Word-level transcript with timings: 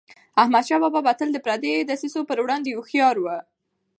احمدشاه 0.41 0.79
بابا 0.83 0.99
به 1.05 1.13
تل 1.19 1.29
د 1.33 1.37
پردیو 1.45 1.87
دسیسو 1.91 2.19
پر 2.29 2.37
وړاندي 2.41 2.71
هوښیار 2.75 3.15
و. 3.21 3.25